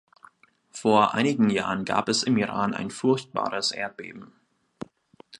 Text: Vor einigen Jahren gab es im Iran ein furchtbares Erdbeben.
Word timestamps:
Vor 0.71 1.13
einigen 1.13 1.51
Jahren 1.51 1.85
gab 1.85 2.09
es 2.09 2.23
im 2.23 2.35
Iran 2.37 2.73
ein 2.73 2.89
furchtbares 2.89 3.69
Erdbeben. 3.71 4.33